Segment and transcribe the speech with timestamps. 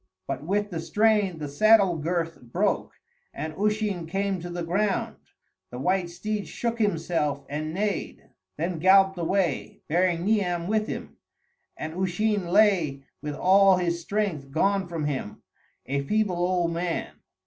[0.27, 2.93] But with the strain the saddle girth broke,
[3.35, 5.17] and Usheen came to the ground;
[5.69, 8.27] the white steed shook himself and neighed,
[8.57, 11.17] then galloped away, bearing Niam with him,
[11.77, 15.43] and Usheen lay with all his strength gone from him
[15.85, 17.19] a feeble old man.